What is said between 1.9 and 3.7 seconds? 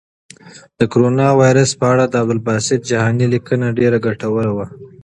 اړه د عبدالباسط جهاني لیکنه